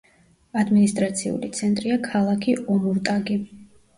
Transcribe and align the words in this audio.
ადმინისტრაციული 0.61 1.49
ცენტრია 1.59 1.97
ქალაქი 2.07 2.57
ომურტაგი. 2.77 3.37